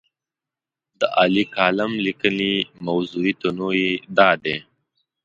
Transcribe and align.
د 0.99 1.01
عالي 1.17 1.43
کالم 1.55 1.91
لیکنې 2.05 2.53
موضوعي 2.87 3.33
تنوع 3.41 3.71
یې 3.81 3.91
دا 4.17 4.29
دی. 4.43 4.57